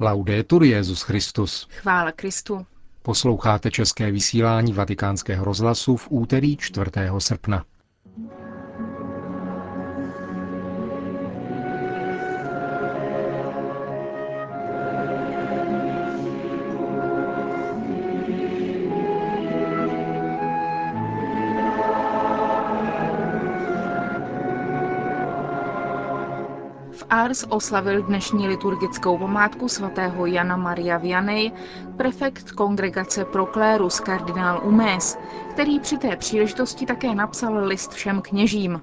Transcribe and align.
Laudetur 0.00 0.64
Jezus 0.64 1.02
Christus. 1.02 1.68
Chvála 1.70 2.12
Kristu. 2.12 2.66
Posloucháte 3.02 3.70
české 3.70 4.10
vysílání 4.10 4.72
Vatikánského 4.72 5.44
rozhlasu 5.44 5.96
v 5.96 6.06
úterý 6.10 6.56
4. 6.56 6.90
srpna. 7.18 7.64
Ars 27.10 27.44
oslavil 27.48 28.02
dnešní 28.02 28.48
liturgickou 28.48 29.18
památku 29.18 29.68
svatého 29.68 30.26
Jana 30.26 30.56
Maria 30.56 30.98
Vianney, 30.98 31.52
prefekt 31.96 32.50
kongregace 32.50 33.24
Proclérus 33.24 34.00
kardinál 34.00 34.60
Umés, 34.64 35.18
který 35.50 35.80
při 35.80 35.98
té 35.98 36.16
příležitosti 36.16 36.86
také 36.86 37.14
napsal 37.14 37.64
list 37.64 37.92
všem 37.92 38.22
kněžím. 38.22 38.82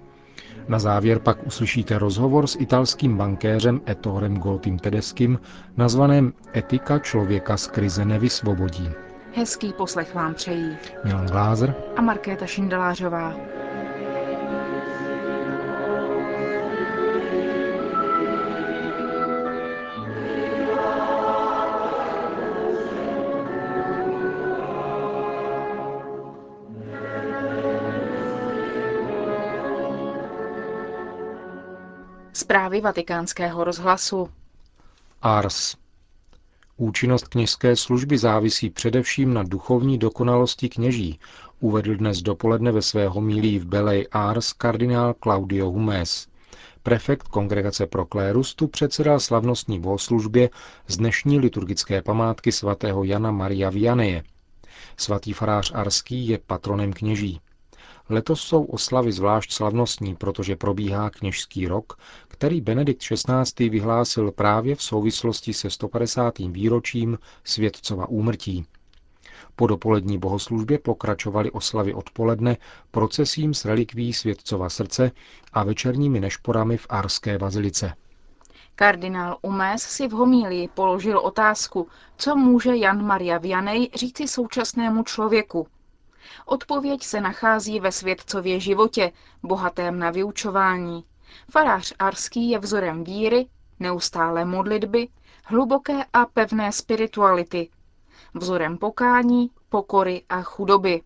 Na 0.68 0.80
závěr 0.80 1.20
pak 1.20 1.48
uslyšíte 1.48 1.98
rozhovor 2.00 2.48
s 2.48 2.56
italským 2.60 3.18
bankéřem 3.18 3.82
Ettorem 3.90 4.38
Goltim 4.38 4.80
Tedeským, 4.80 5.40
nazvaném 5.78 6.34
Etika 6.56 7.00
člověka 7.00 7.58
z 7.58 7.68
krize 7.68 8.06
nevysvobodí. 8.06 8.90
Hezký 9.36 9.74
poslech 9.74 10.16
vám 10.16 10.34
přejí 10.34 10.78
Milan 11.04 11.26
Glázer 11.26 11.76
a 11.96 12.02
Markéta 12.02 12.46
Šindelářová. 12.46 13.34
Zprávy 32.54 32.82
vatikánského 32.82 33.64
rozhlasu. 33.64 34.30
Ars. 35.22 35.76
Účinnost 36.78 37.28
kněžské 37.28 37.76
služby 37.76 38.18
závisí 38.18 38.70
především 38.70 39.34
na 39.34 39.44
duchovní 39.44 39.98
dokonalosti 39.98 40.70
kněží, 40.70 41.20
uvedl 41.60 41.96
dnes 41.96 42.22
dopoledne 42.22 42.72
ve 42.72 42.82
své 42.82 43.08
homílí 43.08 43.60
v 43.60 43.66
Belej 43.66 44.08
Ars 44.12 44.54
kardinál 44.54 45.16
Claudio 45.24 45.70
Humes. 45.70 46.28
Prefekt 46.84 47.28
kongregace 47.28 47.88
pro 47.88 48.06
klérus 48.06 48.56
tu 48.56 48.68
předsedal 48.68 49.20
slavnostní 49.20 49.80
bohoslužbě 49.80 50.50
z 50.88 50.98
dnešní 50.98 51.40
liturgické 51.40 52.02
památky 52.02 52.52
svatého 52.52 53.04
Jana 53.04 53.32
Maria 53.32 53.70
Vianeje. 53.70 54.24
Svatý 54.98 55.34
farář 55.34 55.72
Arský 55.76 56.28
je 56.28 56.38
patronem 56.38 56.94
kněží. 56.94 57.40
Letos 58.10 58.42
jsou 58.42 58.64
oslavy 58.64 59.12
zvlášť 59.12 59.52
slavnostní, 59.52 60.16
protože 60.16 60.56
probíhá 60.56 61.10
kněžský 61.10 61.68
rok, 61.68 61.98
který 62.28 62.62
Benedikt 62.62 63.02
XVI. 63.02 63.70
vyhlásil 63.70 64.32
právě 64.32 64.76
v 64.76 64.84
souvislosti 64.84 65.54
se 65.54 65.70
150. 65.70 66.38
výročím 66.40 67.18
světcova 67.44 68.10
úmrtí. 68.10 68.66
Po 69.56 69.68
dopolední 69.68 70.18
bohoslužbě 70.18 70.80
pokračovaly 70.80 71.52
oslavy 71.52 71.94
odpoledne 71.94 72.58
procesím 72.92 73.54
s 73.54 73.66
relikví 73.66 74.14
světcova 74.14 74.70
srdce 74.70 75.12
a 75.54 75.64
večerními 75.64 76.20
nešporami 76.20 76.78
v 76.78 76.86
Arské 76.90 77.38
bazilice. 77.38 77.94
Kardinál 78.76 79.38
Umés 79.42 79.84
si 79.84 80.08
v 80.08 80.12
homílii 80.12 80.68
položil 80.68 81.20
otázku, 81.20 81.88
co 82.18 82.36
může 82.36 82.76
Jan 82.76 83.06
Maria 83.06 83.38
Vianney 83.38 83.90
říci 83.96 84.28
současnému 84.28 85.04
člověku, 85.04 85.68
Odpověď 86.46 87.04
se 87.04 87.22
nachází 87.22 87.80
ve 87.80 87.92
světcově 87.92 88.60
životě, 88.60 89.12
bohatém 89.44 90.00
na 90.00 90.12
vyučování. 90.12 91.04
Farář 91.52 91.94
Arský 92.00 92.50
je 92.50 92.60
vzorem 92.60 93.04
víry, 93.04 93.48
neustále 93.80 94.46
modlitby, 94.46 95.08
hluboké 95.46 96.06
a 96.14 96.26
pevné 96.26 96.72
spirituality, 96.72 97.70
vzorem 98.34 98.78
pokání, 98.78 99.50
pokory 99.70 100.24
a 100.30 100.42
chudoby. 100.42 101.02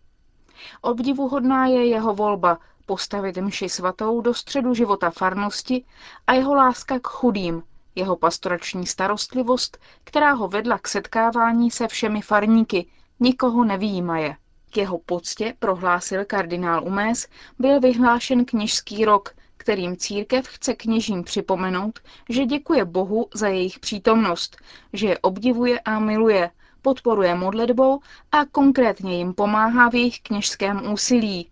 Obdivuhodná 0.82 1.66
je 1.66 1.88
jeho 1.88 2.14
volba 2.14 2.58
postavit 2.86 3.38
mši 3.38 3.70
svatou 3.70 4.22
do 4.22 4.34
středu 4.34 4.74
života 4.74 5.10
farnosti 5.10 5.86
a 6.28 6.34
jeho 6.34 6.56
láska 6.56 7.00
k 7.00 7.08
chudým, 7.08 7.64
jeho 7.96 8.16
pastorační 8.16 8.86
starostlivost, 8.88 9.78
která 10.04 10.32
ho 10.32 10.48
vedla 10.48 10.78
k 10.78 10.88
setkávání 10.88 11.72
se 11.72 11.88
všemi 11.88 12.22
farníky, 12.22 12.88
nikoho 13.20 13.64
nevýjímaje. 13.64 14.38
K 14.72 14.78
jeho 14.78 14.98
poctě, 14.98 15.54
prohlásil 15.60 16.26
kardinál 16.26 16.84
Umés, 16.84 17.28
byl 17.60 17.80
vyhlášen 17.80 18.46
kněžský 18.46 19.06
rok, 19.06 19.30
kterým 19.58 19.98
církev 19.98 20.48
chce 20.48 20.74
kněžím 20.74 21.24
připomenout, 21.24 22.00
že 22.30 22.46
děkuje 22.46 22.86
Bohu 22.86 23.28
za 23.34 23.48
jejich 23.48 23.80
přítomnost, 23.80 24.58
že 24.94 25.08
je 25.08 25.18
obdivuje 25.18 25.80
a 25.80 26.00
miluje, 26.00 26.50
podporuje 26.82 27.36
modlitbou 27.36 28.00
a 28.32 28.46
konkrétně 28.46 29.18
jim 29.18 29.34
pomáhá 29.34 29.90
v 29.90 29.96
jejich 29.96 30.20
kněžském 30.22 30.92
úsilí. 30.92 31.50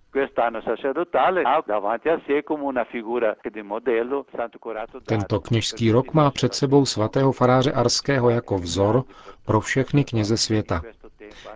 Tento 5.06 5.40
kněžský 5.40 5.92
rok 5.92 6.14
má 6.14 6.32
před 6.32 6.54
sebou 6.54 6.86
svatého 6.86 7.32
faráře 7.32 7.72
Arského 7.72 8.30
jako 8.30 8.58
vzor 8.58 9.04
pro 9.46 9.60
všechny 9.60 10.04
kněze 10.04 10.38
světa. 10.38 10.82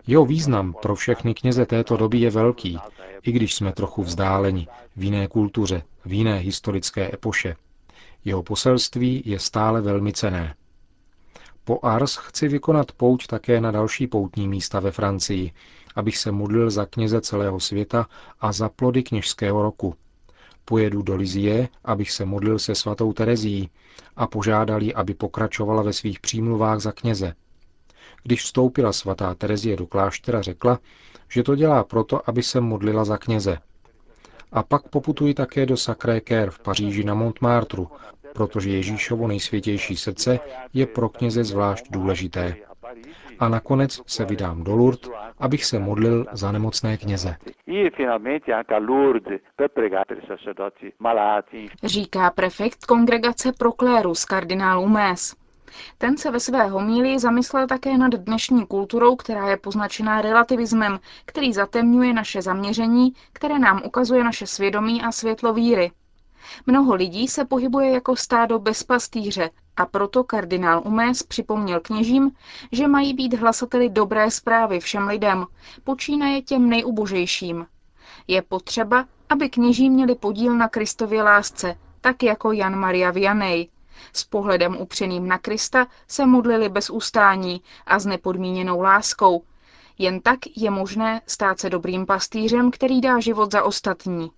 Jeho 0.07 0.25
význam 0.25 0.73
pro 0.81 0.95
všechny 0.95 1.33
kněze 1.33 1.65
této 1.65 1.97
doby 1.97 2.17
je 2.17 2.29
velký, 2.29 2.79
i 3.23 3.31
když 3.31 3.55
jsme 3.55 3.71
trochu 3.71 4.03
vzdáleni 4.03 4.67
v 4.95 5.03
jiné 5.03 5.27
kultuře, 5.27 5.83
v 6.05 6.13
jiné 6.13 6.37
historické 6.37 7.13
epoše. 7.13 7.55
Jeho 8.25 8.43
poselství 8.43 9.23
je 9.25 9.39
stále 9.39 9.81
velmi 9.81 10.13
cené. 10.13 10.55
Po 11.63 11.79
Ars 11.85 12.15
chci 12.15 12.47
vykonat 12.47 12.91
pouť 12.91 13.27
také 13.27 13.61
na 13.61 13.71
další 13.71 14.07
poutní 14.07 14.47
místa 14.47 14.79
ve 14.79 14.91
Francii, 14.91 15.51
abych 15.95 16.17
se 16.17 16.31
modlil 16.31 16.69
za 16.69 16.85
kněze 16.85 17.21
celého 17.21 17.59
světa 17.59 18.07
a 18.39 18.51
za 18.51 18.69
plody 18.69 19.03
kněžského 19.03 19.61
roku. 19.61 19.95
Pojedu 20.65 21.01
do 21.01 21.15
Lizie, 21.15 21.69
abych 21.85 22.11
se 22.11 22.25
modlil 22.25 22.59
se 22.59 22.75
svatou 22.75 23.13
Terezí 23.13 23.69
a 24.15 24.27
požádal 24.27 24.83
ji, 24.83 24.93
aby 24.93 25.13
pokračovala 25.13 25.81
ve 25.83 25.93
svých 25.93 26.19
přímluvách 26.19 26.79
za 26.79 26.91
kněze. 26.91 27.33
Když 28.23 28.41
vstoupila 28.41 28.93
svatá 28.93 29.35
Terezie 29.35 29.75
do 29.75 29.87
kláštera, 29.87 30.41
řekla, 30.41 30.79
že 31.29 31.43
to 31.43 31.55
dělá 31.55 31.83
proto, 31.83 32.29
aby 32.29 32.43
se 32.43 32.61
modlila 32.61 33.05
za 33.05 33.17
kněze. 33.17 33.57
A 34.51 34.63
pak 34.63 34.87
poputuji 34.89 35.33
také 35.33 35.65
do 35.65 35.77
Sacré 35.77 36.17
Cœur 36.19 36.49
v 36.49 36.59
Paříži 36.59 37.03
na 37.03 37.13
Montmartru, 37.13 37.87
protože 38.33 38.69
Ježíšovo 38.69 39.27
nejsvětější 39.27 39.97
srdce 39.97 40.39
je 40.73 40.85
pro 40.85 41.09
kněze 41.09 41.43
zvlášť 41.43 41.85
důležité. 41.91 42.55
A 43.39 43.49
nakonec 43.49 44.01
se 44.07 44.25
vydám 44.25 44.63
do 44.63 44.75
Lourdes, 44.75 45.09
abych 45.39 45.65
se 45.65 45.79
modlil 45.79 46.25
za 46.31 46.51
nemocné 46.51 46.97
kněze. 46.97 47.35
Říká 51.83 52.29
prefekt 52.31 52.85
kongregace 52.85 53.51
Proclérus 53.59 54.25
kardinál 54.25 54.79
Umés. 54.81 55.35
Ten 55.97 56.17
se 56.17 56.31
ve 56.31 56.39
své 56.39 56.67
homílii 56.67 57.19
zamyslel 57.19 57.67
také 57.67 57.97
nad 57.97 58.11
dnešní 58.11 58.65
kulturou, 58.65 59.15
která 59.15 59.49
je 59.49 59.57
poznačená 59.57 60.21
relativismem, 60.21 60.99
který 61.25 61.53
zatemňuje 61.53 62.13
naše 62.13 62.41
zaměření, 62.41 63.13
které 63.33 63.59
nám 63.59 63.81
ukazuje 63.85 64.23
naše 64.23 64.47
svědomí 64.47 65.01
a 65.01 65.11
světlo 65.11 65.53
víry. 65.53 65.91
Mnoho 66.65 66.95
lidí 66.95 67.27
se 67.27 67.45
pohybuje 67.45 67.91
jako 67.91 68.15
stádo 68.15 68.59
bez 68.59 68.83
pastýře 68.83 69.49
a 69.77 69.85
proto 69.85 70.23
kardinál 70.23 70.81
Umés 70.85 71.23
připomněl 71.23 71.79
kněžím, 71.79 72.31
že 72.71 72.87
mají 72.87 73.13
být 73.13 73.33
hlasateli 73.33 73.89
dobré 73.89 74.31
zprávy 74.31 74.79
všem 74.79 75.07
lidem, 75.07 75.45
počínaje 75.83 76.41
těm 76.41 76.69
nejubožejším. 76.69 77.65
Je 78.27 78.41
potřeba, 78.41 79.05
aby 79.29 79.49
kněží 79.49 79.89
měli 79.89 80.15
podíl 80.15 80.57
na 80.57 80.67
Kristově 80.67 81.23
lásce, 81.23 81.75
tak 82.01 82.23
jako 82.23 82.51
Jan 82.51 82.75
Maria 82.75 83.11
Vianney, 83.11 83.69
s 84.13 84.23
pohledem 84.23 84.77
upřeným 84.77 85.27
na 85.27 85.37
Krista 85.37 85.87
se 86.07 86.25
modlili 86.25 86.69
bez 86.69 86.89
ustání 86.89 87.61
a 87.85 87.99
s 87.99 88.05
nepodmíněnou 88.05 88.81
láskou. 88.81 89.43
Jen 89.97 90.21
tak 90.21 90.39
je 90.55 90.69
možné 90.71 91.21
stát 91.27 91.59
se 91.59 91.69
dobrým 91.69 92.05
pastýřem, 92.05 92.71
který 92.71 93.01
dá 93.01 93.19
život 93.19 93.51
za 93.51 93.63
ostatní. 93.63 94.31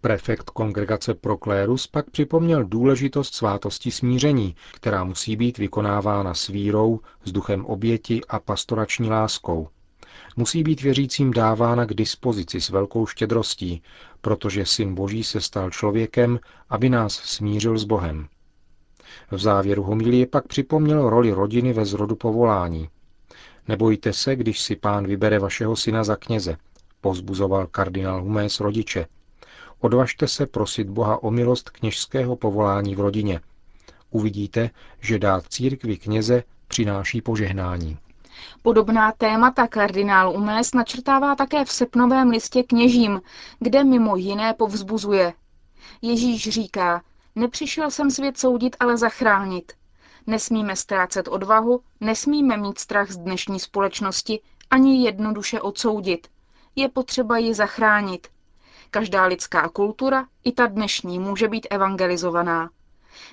Prefekt 0.00 0.50
kongregace 0.50 1.14
Proklérus 1.14 1.86
pak 1.86 2.10
připomněl 2.10 2.64
důležitost 2.64 3.34
svátosti 3.34 3.90
smíření, 3.90 4.56
která 4.74 5.04
musí 5.04 5.36
být 5.36 5.58
vykonávána 5.58 6.34
s 6.34 6.48
vírou, 6.48 7.00
s 7.24 7.32
duchem 7.32 7.66
oběti 7.66 8.20
a 8.28 8.38
pastorační 8.40 9.10
láskou. 9.10 9.68
Musí 10.36 10.62
být 10.62 10.82
věřícím 10.82 11.30
dávána 11.30 11.84
k 11.84 11.94
dispozici 11.94 12.60
s 12.60 12.70
velkou 12.70 13.06
štědrostí, 13.06 13.82
protože 14.20 14.66
Syn 14.66 14.94
Boží 14.94 15.24
se 15.24 15.40
stal 15.40 15.70
člověkem, 15.70 16.38
aby 16.68 16.88
nás 16.88 17.14
smířil 17.14 17.78
s 17.78 17.84
Bohem. 17.84 18.28
V 19.30 19.38
závěru 19.38 19.82
homilie 19.82 20.26
pak 20.26 20.46
připomněl 20.46 21.10
roli 21.10 21.32
rodiny 21.32 21.72
ve 21.72 21.84
zrodu 21.84 22.16
povolání. 22.16 22.88
Nebojte 23.68 24.12
se, 24.12 24.36
když 24.36 24.60
si 24.60 24.76
pán 24.76 25.06
vybere 25.06 25.38
vašeho 25.38 25.76
syna 25.76 26.04
za 26.04 26.16
kněze, 26.16 26.56
pozbuzoval 27.00 27.66
kardinál 27.66 28.22
Humés 28.22 28.60
rodiče. 28.60 29.06
Odvažte 29.80 30.28
se 30.28 30.46
prosit 30.46 30.90
Boha 30.90 31.22
o 31.22 31.30
milost 31.30 31.70
kněžského 31.70 32.36
povolání 32.36 32.96
v 32.96 33.00
rodině. 33.00 33.40
Uvidíte, 34.10 34.70
že 35.00 35.18
dát 35.18 35.44
církvi 35.48 35.96
kněze 35.96 36.42
přináší 36.68 37.22
požehnání. 37.22 37.98
Podobná 38.62 39.12
témata 39.12 39.66
kardinál 39.66 40.32
Umés 40.36 40.74
načrtává 40.74 41.34
také 41.34 41.64
v 41.64 41.72
sepnovém 41.72 42.30
listě 42.30 42.62
kněžím, 42.62 43.22
kde 43.58 43.84
mimo 43.84 44.16
jiné 44.16 44.54
povzbuzuje. 44.54 45.32
Ježíš 46.02 46.48
říká, 46.48 47.02
nepřišel 47.34 47.90
jsem 47.90 48.10
svět 48.10 48.38
soudit, 48.38 48.76
ale 48.80 48.96
zachránit. 48.96 49.72
Nesmíme 50.26 50.76
ztrácet 50.76 51.28
odvahu, 51.28 51.80
nesmíme 52.00 52.56
mít 52.56 52.78
strach 52.78 53.10
z 53.10 53.16
dnešní 53.16 53.60
společnosti, 53.60 54.40
ani 54.70 55.04
jednoduše 55.04 55.60
odsoudit. 55.60 56.28
Je 56.76 56.88
potřeba 56.88 57.38
ji 57.38 57.54
zachránit. 57.54 58.28
Každá 58.90 59.24
lidská 59.24 59.68
kultura, 59.68 60.26
i 60.44 60.52
ta 60.52 60.66
dnešní, 60.66 61.18
může 61.18 61.48
být 61.48 61.66
evangelizovaná. 61.70 62.70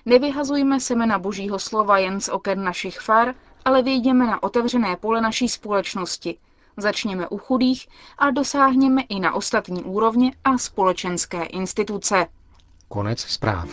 Nevyhazujme 0.05 0.79
semena 0.79 1.19
božího 1.19 1.59
slova 1.59 1.97
jen 1.97 2.21
z 2.21 2.29
oken 2.29 2.63
našich 2.63 2.99
far, 2.99 3.35
ale 3.67 3.81
vyjdeme 3.81 4.25
na 4.27 4.43
otevřené 4.43 4.95
pole 4.95 5.21
naší 5.21 5.49
společnosti. 5.49 6.37
Začněme 6.77 7.27
u 7.27 7.37
chudých 7.37 7.87
a 8.17 8.31
dosáhněme 8.31 9.01
i 9.01 9.19
na 9.19 9.33
ostatní 9.33 9.83
úrovně 9.83 10.31
a 10.43 10.57
společenské 10.57 11.43
instituce. 11.43 12.27
Konec 12.87 13.19
zpráv. 13.19 13.69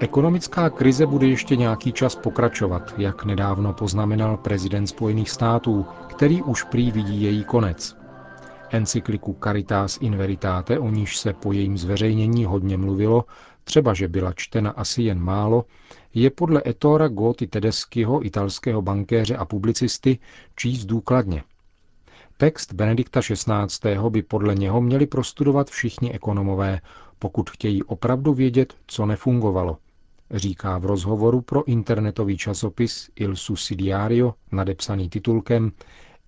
Ekonomická 0.00 0.70
krize 0.70 1.06
bude 1.06 1.26
ještě 1.26 1.56
nějaký 1.56 1.92
čas 1.92 2.16
pokračovat, 2.16 2.94
jak 2.98 3.24
nedávno 3.24 3.72
poznamenal 3.72 4.36
prezident 4.36 4.86
Spojených 4.86 5.30
států, 5.30 5.86
který 6.08 6.42
už 6.42 6.62
prý 6.62 6.90
vidí 6.90 7.22
její 7.22 7.44
konec. 7.44 7.96
Encykliku 8.70 9.36
Caritas 9.44 9.98
in 10.00 10.16
Veritate, 10.16 10.78
o 10.78 10.90
níž 10.90 11.16
se 11.18 11.32
po 11.32 11.52
jejím 11.52 11.78
zveřejnění 11.78 12.44
hodně 12.44 12.76
mluvilo, 12.76 13.24
třeba 13.64 13.94
že 13.94 14.08
byla 14.08 14.32
čtena 14.36 14.70
asi 14.70 15.02
jen 15.02 15.20
málo, 15.20 15.64
je 16.14 16.30
podle 16.30 16.62
Etora 16.66 17.08
Goti 17.08 17.46
Tedeskyho, 17.46 18.26
italského 18.26 18.82
bankéře 18.82 19.36
a 19.36 19.44
publicisty, 19.44 20.18
číst 20.56 20.84
důkladně. 20.84 21.42
Text 22.36 22.72
Benedikta 22.72 23.20
XVI. 23.20 23.98
by 24.08 24.22
podle 24.22 24.54
něho 24.54 24.80
měli 24.80 25.06
prostudovat 25.06 25.70
všichni 25.70 26.12
ekonomové, 26.12 26.80
pokud 27.18 27.50
chtějí 27.50 27.82
opravdu 27.82 28.34
vědět, 28.34 28.74
co 28.86 29.06
nefungovalo– 29.06 29.76
říká 30.30 30.78
v 30.78 30.84
rozhovoru 30.84 31.40
pro 31.40 31.64
internetový 31.64 32.36
časopis 32.38 33.10
Il 33.16 33.36
Sussidiario, 33.36 34.34
nadepsaný 34.52 35.08
titulkem 35.08 35.72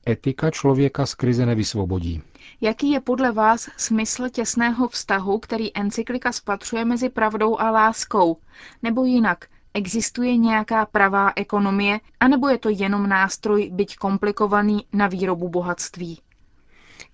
Etika 0.09 0.51
člověka 0.51 1.07
z 1.07 1.15
krize 1.15 1.47
nevysvobodí. 1.47 2.23
Jaký 2.61 2.91
je 2.91 3.01
podle 3.01 3.33
vás 3.33 3.69
smysl 3.77 4.29
těsného 4.29 4.89
vztahu, 4.89 5.39
který 5.39 5.77
encyklika 5.77 6.33
spatřuje 6.33 6.85
mezi 6.85 7.09
pravdou 7.09 7.61
a 7.61 7.71
láskou? 7.71 8.37
Nebo 8.83 9.05
jinak, 9.05 9.45
existuje 9.75 10.37
nějaká 10.37 10.87
pravá 10.87 11.33
ekonomie, 11.37 12.01
anebo 12.21 12.49
je 12.49 12.59
to 12.59 12.69
jenom 12.69 13.09
nástroj, 13.09 13.71
byť 13.73 13.97
komplikovaný, 13.97 14.87
na 14.93 15.07
výrobu 15.07 15.49
bohatství? 15.49 16.19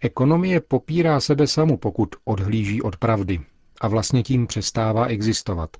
Ekonomie 0.00 0.60
popírá 0.60 1.20
sebe 1.20 1.46
samu, 1.46 1.76
pokud 1.76 2.08
odhlíží 2.24 2.82
od 2.82 2.96
pravdy 2.96 3.40
a 3.80 3.88
vlastně 3.88 4.22
tím 4.22 4.46
přestává 4.46 5.06
existovat. 5.06 5.70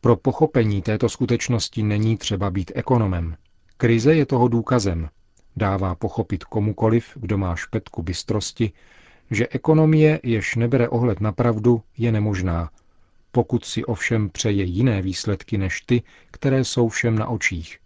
Pro 0.00 0.16
pochopení 0.16 0.82
této 0.82 1.08
skutečnosti 1.08 1.82
není 1.82 2.16
třeba 2.16 2.50
být 2.50 2.72
ekonomem. 2.74 3.36
Krize 3.76 4.14
je 4.14 4.26
toho 4.26 4.48
důkazem. 4.48 5.08
Dává 5.56 5.94
pochopit 5.94 6.44
komukoliv, 6.44 7.12
kdo 7.14 7.38
má 7.38 7.56
špetku 7.56 8.02
bystrosti, 8.02 8.72
že 9.30 9.48
ekonomie, 9.50 10.20
jež 10.22 10.56
nebere 10.56 10.88
ohled 10.88 11.20
na 11.20 11.32
pravdu, 11.32 11.82
je 11.98 12.12
nemožná, 12.12 12.70
pokud 13.32 13.64
si 13.64 13.84
ovšem 13.84 14.30
přeje 14.30 14.64
jiné 14.64 15.02
výsledky 15.02 15.58
než 15.58 15.80
ty, 15.80 16.02
které 16.30 16.64
jsou 16.64 16.88
všem 16.88 17.18
na 17.18 17.28
očích. 17.28 17.78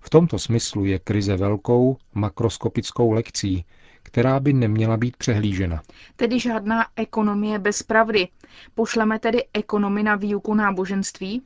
V 0.00 0.10
tomto 0.10 0.38
smyslu 0.38 0.84
je 0.84 0.98
krize 0.98 1.36
velkou 1.36 1.96
makroskopickou 2.14 3.12
lekcí, 3.12 3.64
která 4.04 4.40
by 4.40 4.52
neměla 4.52 4.96
být 4.96 5.16
přehlížena. 5.16 5.82
Tedy 6.16 6.40
žádná 6.40 6.86
ekonomie 6.96 7.58
bez 7.58 7.82
pravdy. 7.82 8.28
Pošleme 8.74 9.18
tedy 9.18 9.44
ekonomy 9.54 10.02
na 10.02 10.16
výuku 10.16 10.54
náboženství? 10.54 11.42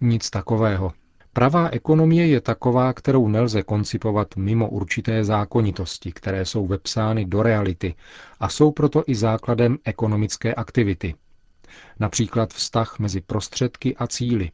Nic 0.00 0.30
takového. 0.30 0.92
Pravá 1.32 1.68
ekonomie 1.68 2.26
je 2.26 2.40
taková, 2.40 2.92
kterou 2.92 3.28
nelze 3.28 3.62
koncipovat 3.62 4.36
mimo 4.36 4.68
určité 4.68 5.24
zákonitosti, 5.24 6.12
které 6.12 6.44
jsou 6.44 6.66
vepsány 6.66 7.24
do 7.24 7.42
reality 7.42 7.94
a 8.40 8.48
jsou 8.48 8.72
proto 8.72 9.02
i 9.06 9.14
základem 9.14 9.78
ekonomické 9.84 10.54
aktivity. 10.54 11.14
Například 12.00 12.52
vztah 12.54 12.98
mezi 12.98 13.20
prostředky 13.20 13.96
a 13.96 14.06
cíly. 14.06 14.50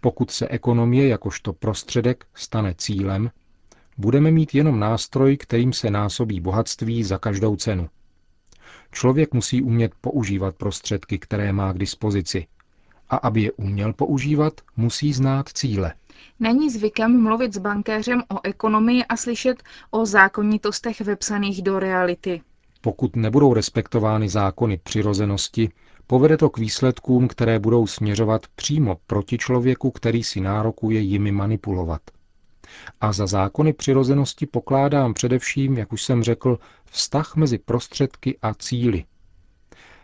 Pokud 0.00 0.30
se 0.30 0.48
ekonomie 0.48 1.08
jakožto 1.08 1.52
prostředek 1.52 2.26
stane 2.34 2.74
cílem, 2.78 3.30
budeme 3.98 4.30
mít 4.30 4.54
jenom 4.54 4.80
nástroj, 4.80 5.36
kterým 5.36 5.72
se 5.72 5.90
násobí 5.90 6.40
bohatství 6.40 7.04
za 7.04 7.18
každou 7.18 7.56
cenu. 7.56 7.88
Člověk 8.92 9.34
musí 9.34 9.62
umět 9.62 9.92
používat 10.00 10.56
prostředky, 10.56 11.18
které 11.18 11.52
má 11.52 11.72
k 11.72 11.78
dispozici. 11.78 12.46
A 13.10 13.16
aby 13.16 13.42
je 13.42 13.52
uměl 13.52 13.92
používat, 13.92 14.60
musí 14.76 15.12
znát 15.12 15.48
cíle. 15.48 15.94
Není 16.40 16.70
zvykem 16.70 17.22
mluvit 17.22 17.54
s 17.54 17.58
bankéřem 17.58 18.22
o 18.28 18.40
ekonomii 18.42 19.04
a 19.04 19.16
slyšet 19.16 19.62
o 19.90 20.06
zákonitostech 20.06 21.00
vepsaných 21.00 21.62
do 21.62 21.78
reality. 21.78 22.40
Pokud 22.80 23.16
nebudou 23.16 23.54
respektovány 23.54 24.28
zákony 24.28 24.80
přirozenosti, 24.82 25.70
povede 26.06 26.36
to 26.36 26.50
k 26.50 26.58
výsledkům, 26.58 27.28
které 27.28 27.58
budou 27.58 27.86
směřovat 27.86 28.46
přímo 28.56 28.96
proti 29.06 29.38
člověku, 29.38 29.90
který 29.90 30.22
si 30.24 30.40
nárokuje 30.40 31.00
jimi 31.00 31.32
manipulovat. 31.32 32.00
A 33.00 33.12
za 33.12 33.26
zákony 33.26 33.72
přirozenosti 33.72 34.46
pokládám 34.46 35.14
především, 35.14 35.78
jak 35.78 35.92
už 35.92 36.02
jsem 36.02 36.22
řekl, 36.22 36.58
vztah 36.84 37.36
mezi 37.36 37.58
prostředky 37.58 38.38
a 38.42 38.54
cíly. 38.54 39.04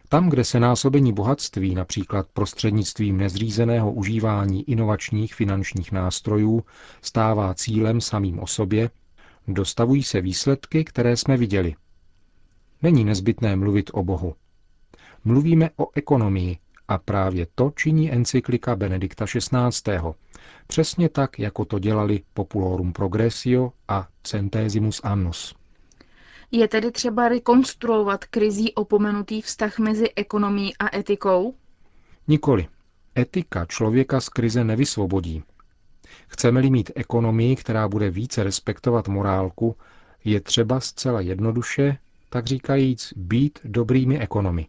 Tam, 0.09 0.31
kde 0.31 0.45
se 0.45 0.61
násobení 0.61 1.13
bohatství, 1.13 1.75
například 1.75 2.27
prostřednictvím 2.33 3.17
nezřízeného 3.17 3.93
užívání 3.93 4.71
inovačních 4.71 5.35
finančních 5.35 5.93
nástrojů, 5.93 6.65
stává 7.03 7.55
cílem 7.55 8.01
samým 8.01 8.39
o 8.41 8.47
sobě, 8.47 8.91
dostavují 9.49 10.03
se 10.03 10.21
výsledky, 10.21 10.85
které 10.85 11.17
jsme 11.17 11.37
viděli. 11.37 11.75
Není 12.83 13.05
nezbytné 13.05 13.57
mluvit 13.57 13.91
o 13.95 14.03
Bohu. 14.03 14.35
Mluvíme 15.25 15.71
o 15.77 15.87
ekonomii 15.95 16.59
a 16.91 16.99
právě 16.99 17.47
to 17.55 17.73
činí 17.77 18.13
encyklika 18.13 18.77
Benedikta 18.77 19.25
XVI. 19.27 19.99
Přesně 20.67 21.09
tak, 21.09 21.39
jako 21.39 21.65
to 21.65 21.79
dělali 21.79 22.21
Populorum 22.35 22.93
Progressio 22.93 23.73
a 23.89 24.09
Centesimus 24.23 25.01
Annus. 25.05 25.55
Je 26.51 26.69
tedy 26.69 26.91
třeba 26.91 27.29
rekonstruovat 27.29 28.25
krizí 28.25 28.75
opomenutý 28.75 29.41
vztah 29.43 29.79
mezi 29.79 30.09
ekonomií 30.17 30.77
a 30.77 30.97
etikou? 30.97 31.55
Nikoli. 32.29 32.67
Etika 33.19 33.65
člověka 33.67 34.21
z 34.21 34.29
krize 34.29 34.65
nevysvobodí. 34.65 35.43
Chceme-li 36.29 36.71
mít 36.71 36.91
ekonomii, 36.95 37.57
která 37.57 37.89
bude 37.89 38.11
více 38.11 38.45
respektovat 38.45 39.09
morálku, 39.09 39.77
je 40.25 40.41
třeba 40.41 40.81
zcela 40.81 41.21
jednoduše, 41.21 41.99
tak 42.31 42.47
říkajíc, 42.47 43.13
být 43.17 43.59
dobrými 43.65 44.19
ekonomy. 44.19 44.67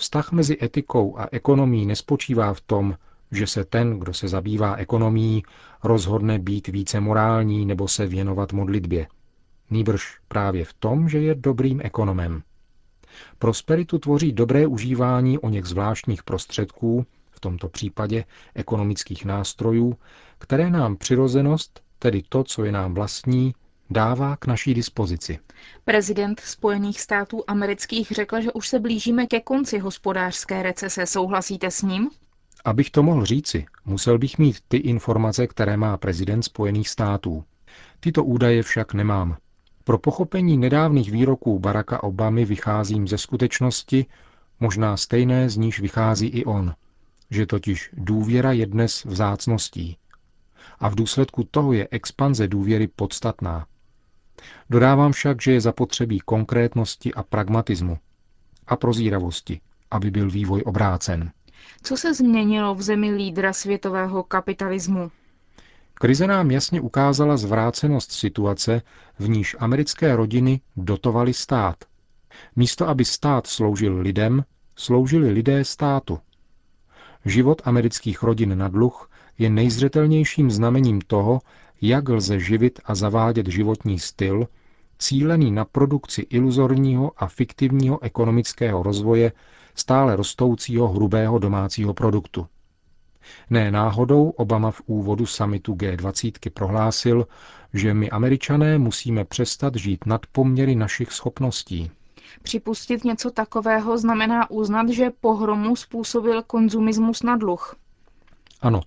Vztah 0.00 0.32
mezi 0.32 0.58
etikou 0.62 1.18
a 1.18 1.28
ekonomí 1.32 1.86
nespočívá 1.86 2.54
v 2.54 2.60
tom, 2.60 2.94
že 3.30 3.46
se 3.46 3.64
ten, 3.64 3.98
kdo 3.98 4.14
se 4.14 4.28
zabývá 4.28 4.74
ekonomií, 4.76 5.42
rozhodne 5.84 6.38
být 6.38 6.68
více 6.68 7.00
morální 7.00 7.66
nebo 7.66 7.88
se 7.88 8.06
věnovat 8.06 8.52
modlitbě. 8.52 9.06
Nýbrž 9.70 10.18
právě 10.28 10.64
v 10.64 10.74
tom, 10.74 11.08
že 11.08 11.18
je 11.18 11.34
dobrým 11.34 11.80
ekonomem. 11.84 12.42
Prosperitu 13.38 13.98
tvoří 13.98 14.32
dobré 14.32 14.66
užívání 14.66 15.38
o 15.38 15.48
něch 15.48 15.64
zvláštních 15.64 16.22
prostředků, 16.22 17.06
v 17.30 17.40
tomto 17.40 17.68
případě 17.68 18.24
ekonomických 18.54 19.24
nástrojů, 19.24 19.96
které 20.38 20.70
nám 20.70 20.96
přirozenost, 20.96 21.80
tedy 21.98 22.22
to, 22.28 22.44
co 22.44 22.64
je 22.64 22.72
nám 22.72 22.94
vlastní, 22.94 23.54
dává 23.90 24.36
k 24.36 24.46
naší 24.46 24.74
dispozici. 24.74 25.38
Prezident 25.84 26.40
Spojených 26.40 27.00
států 27.00 27.44
amerických 27.46 28.10
řekl, 28.10 28.40
že 28.40 28.52
už 28.52 28.68
se 28.68 28.78
blížíme 28.78 29.26
ke 29.26 29.40
konci 29.40 29.78
hospodářské 29.78 30.62
recese. 30.62 31.06
Souhlasíte 31.06 31.70
s 31.70 31.82
ním? 31.82 32.10
Abych 32.64 32.90
to 32.90 33.02
mohl 33.02 33.24
říci, 33.24 33.66
musel 33.84 34.18
bych 34.18 34.38
mít 34.38 34.56
ty 34.68 34.76
informace, 34.76 35.46
které 35.46 35.76
má 35.76 35.96
prezident 35.96 36.42
Spojených 36.42 36.88
států. 36.88 37.44
Tyto 38.00 38.24
údaje 38.24 38.62
však 38.62 38.94
nemám. 38.94 39.36
Pro 39.84 39.98
pochopení 39.98 40.58
nedávných 40.58 41.10
výroků 41.12 41.58
Baracka 41.58 42.02
Obamy 42.02 42.44
vycházím 42.44 43.08
ze 43.08 43.18
skutečnosti, 43.18 44.06
možná 44.60 44.96
stejné 44.96 45.50
z 45.50 45.56
níž 45.56 45.80
vychází 45.80 46.26
i 46.26 46.44
on, 46.44 46.74
že 47.30 47.46
totiž 47.46 47.90
důvěra 47.92 48.52
je 48.52 48.66
dnes 48.66 49.04
vzácností. 49.04 49.96
A 50.78 50.88
v 50.88 50.94
důsledku 50.94 51.44
toho 51.50 51.72
je 51.72 51.88
expanze 51.90 52.48
důvěry 52.48 52.88
podstatná. 52.88 53.66
Dodávám 54.70 55.12
však, 55.12 55.42
že 55.42 55.52
je 55.52 55.60
zapotřebí 55.60 56.20
konkrétnosti 56.20 57.14
a 57.14 57.22
pragmatismu 57.22 57.98
a 58.66 58.76
prozíravosti, 58.76 59.60
aby 59.90 60.10
byl 60.10 60.30
vývoj 60.30 60.62
obrácen. 60.66 61.30
Co 61.82 61.96
se 61.96 62.14
změnilo 62.14 62.74
v 62.74 62.82
zemi 62.82 63.10
lídra 63.10 63.52
světového 63.52 64.22
kapitalismu? 64.22 65.10
Krize 65.94 66.26
nám 66.26 66.50
jasně 66.50 66.80
ukázala 66.80 67.36
zvrácenost 67.36 68.12
situace, 68.12 68.82
v 69.18 69.28
níž 69.28 69.56
americké 69.58 70.16
rodiny 70.16 70.60
dotovaly 70.76 71.34
stát. 71.34 71.76
Místo, 72.56 72.88
aby 72.88 73.04
stát 73.04 73.46
sloužil 73.46 73.98
lidem, 73.98 74.44
sloužili 74.76 75.30
lidé 75.30 75.64
státu. 75.64 76.18
Život 77.24 77.62
amerických 77.64 78.22
rodin 78.22 78.58
na 78.58 78.68
dluh 78.68 79.10
je 79.38 79.50
nejzřetelnějším 79.50 80.50
znamením 80.50 81.00
toho, 81.00 81.40
jak 81.80 82.08
lze 82.08 82.40
živit 82.40 82.80
a 82.84 82.94
zavádět 82.94 83.46
životní 83.46 83.98
styl, 83.98 84.48
cílený 84.98 85.52
na 85.52 85.64
produkci 85.64 86.20
iluzorního 86.20 87.12
a 87.16 87.26
fiktivního 87.26 88.02
ekonomického 88.02 88.82
rozvoje 88.82 89.32
stále 89.74 90.16
rostoucího 90.16 90.88
hrubého 90.88 91.38
domácího 91.38 91.94
produktu. 91.94 92.46
Ne 93.50 93.70
náhodou 93.70 94.28
Obama 94.28 94.70
v 94.70 94.80
úvodu 94.86 95.26
samitu 95.26 95.74
G20 95.74 96.50
prohlásil, 96.50 97.26
že 97.74 97.94
my 97.94 98.10
američané 98.10 98.78
musíme 98.78 99.24
přestat 99.24 99.74
žít 99.74 100.06
nad 100.06 100.26
poměry 100.26 100.74
našich 100.74 101.12
schopností. 101.12 101.90
Připustit 102.42 103.04
něco 103.04 103.30
takového 103.30 103.98
znamená 103.98 104.50
uznat, 104.50 104.88
že 104.88 105.10
pohromu 105.20 105.76
způsobil 105.76 106.42
konzumismus 106.42 107.22
na 107.22 107.36
dluh. 107.36 107.76
Ano, 108.60 108.80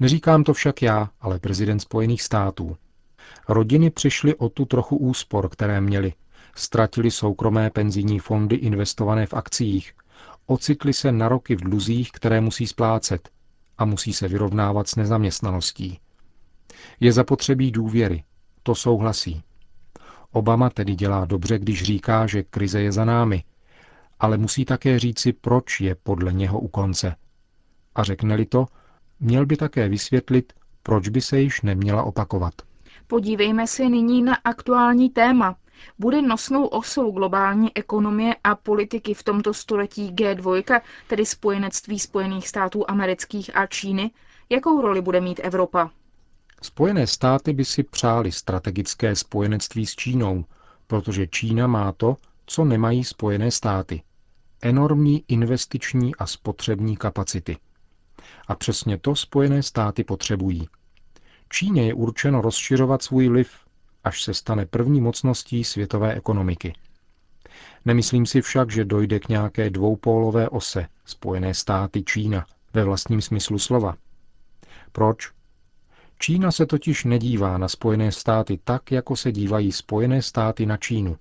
neříkám 0.00 0.44
to 0.44 0.54
však 0.54 0.82
já, 0.82 1.10
ale 1.20 1.38
prezident 1.38 1.80
Spojených 1.80 2.22
států. 2.22 2.76
Rodiny 3.48 3.90
přišly 3.90 4.34
o 4.34 4.48
tu 4.48 4.64
trochu 4.64 4.96
úspor, 4.96 5.48
které 5.48 5.80
měly. 5.80 6.12
Ztratili 6.54 7.10
soukromé 7.10 7.70
penzijní 7.70 8.18
fondy 8.18 8.56
investované 8.56 9.26
v 9.26 9.34
akcích. 9.34 9.92
Ocitli 10.46 10.92
se 10.92 11.12
na 11.12 11.28
roky 11.28 11.56
v 11.56 11.60
dluzích, 11.60 12.10
které 12.12 12.40
musí 12.40 12.66
splácet 12.66 13.28
a 13.78 13.84
musí 13.84 14.12
se 14.12 14.28
vyrovnávat 14.28 14.88
s 14.88 14.96
nezaměstnaností. 14.96 15.98
Je 17.00 17.12
zapotřebí 17.12 17.70
důvěry. 17.70 18.24
To 18.62 18.74
souhlasí. 18.74 19.42
Obama 20.32 20.70
tedy 20.70 20.94
dělá 20.94 21.24
dobře, 21.24 21.58
když 21.58 21.82
říká, 21.82 22.26
že 22.26 22.42
krize 22.42 22.82
je 22.82 22.92
za 22.92 23.04
námi, 23.04 23.44
ale 24.20 24.38
musí 24.38 24.64
také 24.64 24.98
říci, 24.98 25.32
proč 25.32 25.80
je 25.80 25.94
podle 25.94 26.32
něho 26.32 26.60
u 26.60 26.68
konce. 26.68 27.16
A 27.94 28.04
řekne-li 28.04 28.46
to, 28.46 28.66
měl 29.20 29.46
by 29.46 29.56
také 29.56 29.88
vysvětlit, 29.88 30.52
proč 30.82 31.08
by 31.08 31.20
se 31.20 31.40
již 31.40 31.62
neměla 31.62 32.02
opakovat. 32.02 32.54
Podívejme 33.06 33.66
se 33.66 33.88
nyní 33.88 34.22
na 34.22 34.34
aktuální 34.34 35.10
téma. 35.10 35.56
Bude 35.98 36.22
nosnou 36.22 36.66
osou 36.66 37.10
globální 37.10 37.76
ekonomie 37.76 38.34
a 38.44 38.54
politiky 38.54 39.14
v 39.14 39.22
tomto 39.22 39.54
století 39.54 40.12
G2, 40.12 40.80
tedy 41.08 41.26
spojenectví 41.26 41.98
Spojených 41.98 42.48
států 42.48 42.84
amerických 42.90 43.56
a 43.56 43.66
Číny? 43.66 44.10
Jakou 44.50 44.82
roli 44.82 45.02
bude 45.02 45.20
mít 45.20 45.40
Evropa? 45.42 45.90
Spojené 46.62 47.06
státy 47.06 47.52
by 47.52 47.64
si 47.64 47.82
přáli 47.82 48.32
strategické 48.32 49.16
spojenectví 49.16 49.86
s 49.86 49.96
Čínou, 49.96 50.44
protože 50.86 51.26
Čína 51.26 51.66
má 51.66 51.92
to, 51.92 52.16
co 52.46 52.64
nemají 52.64 53.04
Spojené 53.04 53.50
státy. 53.50 54.02
Enormní 54.62 55.24
investiční 55.28 56.16
a 56.16 56.26
spotřební 56.26 56.96
kapacity. 56.96 57.56
A 58.48 58.54
přesně 58.54 58.98
to 58.98 59.16
Spojené 59.16 59.62
státy 59.62 60.04
potřebují. 60.04 60.68
Číně 61.48 61.86
je 61.86 61.94
určeno 61.94 62.40
rozšiřovat 62.40 63.02
svůj 63.02 63.28
vliv, 63.28 63.50
až 64.04 64.22
se 64.22 64.34
stane 64.34 64.66
první 64.66 65.00
mocností 65.00 65.64
světové 65.64 66.14
ekonomiky. 66.14 66.72
Nemyslím 67.84 68.26
si 68.26 68.40
však, 68.40 68.70
že 68.70 68.84
dojde 68.84 69.20
k 69.20 69.28
nějaké 69.28 69.70
dvoupólové 69.70 70.48
ose 70.48 70.86
Spojené 71.04 71.54
státy 71.54 72.02
Čína 72.02 72.46
ve 72.74 72.84
vlastním 72.84 73.20
smyslu 73.20 73.58
slova. 73.58 73.96
Proč? 74.92 75.32
Čína 76.18 76.52
se 76.52 76.66
totiž 76.66 77.04
nedívá 77.04 77.58
na 77.58 77.68
Spojené 77.68 78.12
státy 78.12 78.58
tak, 78.64 78.92
jako 78.92 79.16
se 79.16 79.32
dívají 79.32 79.72
Spojené 79.72 80.22
státy 80.22 80.66
na 80.66 80.76
Čínu. 80.76 81.16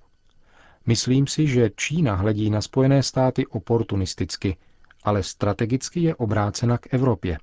Myslím 0.86 1.28
si, 1.28 1.48
že 1.48 1.72
Čína 1.76 2.16
hledí 2.16 2.50
na 2.50 2.62
Spojené 2.62 3.04
státy 3.04 3.48
oportunisticky, 3.48 4.58
ale 5.06 5.24
strategicky 5.24 6.00
je 6.00 6.16
obrácena 6.16 6.78
k 6.78 6.94
Evropě. 6.94 7.38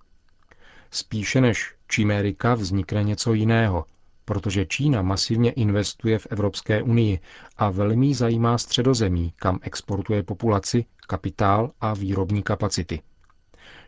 Spíše 0.91 1.41
než 1.41 1.75
čimérika 1.89 2.55
vznikne 2.55 3.05
něco 3.05 3.33
jiného, 3.35 3.85
protože 4.25 4.67
Čína 4.67 5.03
masivně 5.03 5.51
investuje 5.53 6.19
v 6.19 6.27
Evropské 6.31 6.83
unii 6.83 7.19
a 7.57 7.71
velmi 7.71 8.15
zajímá 8.15 8.59
středozemí, 8.59 9.33
kam 9.37 9.59
exportuje 9.63 10.23
populaci, 10.23 10.85
kapitál 11.07 11.71
a 11.81 11.95
výrobní 11.95 12.43
kapacity. 12.43 13.03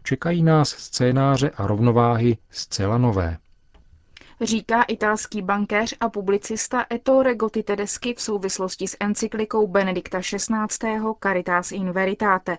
Čekají 0.02 0.43
nás 0.43 0.69
scénáře 0.69 1.50
a 1.50 1.66
rovnováhy 1.66 2.37
zcela 2.50 2.99
nové 2.99 3.38
říká 4.40 4.83
italský 4.83 5.43
bankéř 5.43 5.95
a 6.00 6.09
publicista 6.09 6.87
Ettore 6.93 7.35
Gotti 7.35 7.62
Tedeschi 7.62 8.14
v 8.14 8.21
souvislosti 8.21 8.88
s 8.88 8.97
encyklikou 9.00 9.66
Benedikta 9.66 10.21
XVI. 10.21 10.99
Caritas 11.23 11.73
in 11.73 11.93
Veritate. 11.93 12.59